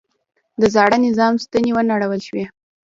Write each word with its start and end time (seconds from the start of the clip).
د 0.61 0.63
زاړه 0.75 0.97
نظام 1.07 1.33
ستنې 1.43 1.71
ونړول 1.73 2.21
شوې. 2.27 2.45